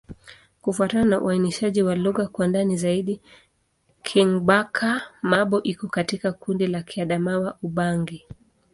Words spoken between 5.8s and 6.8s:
katika kundi